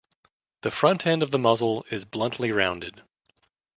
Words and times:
The 0.61 0.71
front 0.71 1.05
end 1.05 1.21
of 1.21 1.29
the 1.29 1.37
muzzle 1.37 1.85
is 1.91 2.05
bluntly 2.05 2.51
rounded. 2.51 3.03